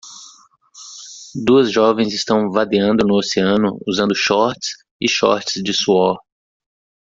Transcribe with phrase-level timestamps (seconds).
[1.45, 6.17] Duas jovens estão vadeando no oceano usando shorts e shorts de suor.